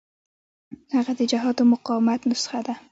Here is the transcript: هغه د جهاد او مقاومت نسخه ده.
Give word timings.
هغه 0.95 1.11
د 1.19 1.21
جهاد 1.31 1.57
او 1.61 1.67
مقاومت 1.73 2.21
نسخه 2.29 2.59
ده. 2.67 2.73